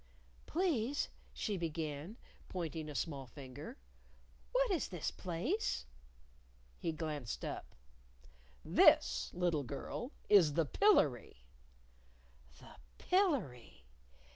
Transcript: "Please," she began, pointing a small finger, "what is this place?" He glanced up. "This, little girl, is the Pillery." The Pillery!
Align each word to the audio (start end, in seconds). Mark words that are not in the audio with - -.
"Please," 0.47 1.09
she 1.31 1.57
began, 1.57 2.17
pointing 2.49 2.89
a 2.89 2.95
small 2.95 3.27
finger, 3.27 3.77
"what 4.51 4.71
is 4.71 4.87
this 4.87 5.11
place?" 5.11 5.85
He 6.79 6.91
glanced 6.91 7.45
up. 7.45 7.75
"This, 8.65 9.29
little 9.31 9.61
girl, 9.61 10.11
is 10.27 10.53
the 10.53 10.65
Pillery." 10.65 11.43
The 12.57 12.77
Pillery! 12.97 13.85